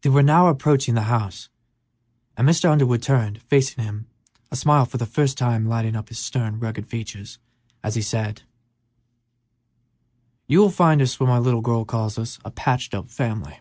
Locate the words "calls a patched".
11.84-12.94